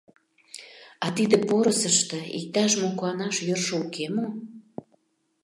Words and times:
—Атиде 1.05 1.37
«порысышто» 1.47 2.19
иктаж-мо 2.37 2.89
куанаш 2.97 3.35
йӧршӧ 3.47 3.75
уке 3.85 4.05
мо? 4.15 4.25